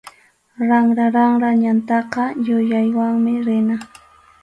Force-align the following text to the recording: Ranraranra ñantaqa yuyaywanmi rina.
Ranraranra 0.69 1.49
ñantaqa 1.63 2.23
yuyaywanmi 2.45 3.33
rina. 3.45 3.75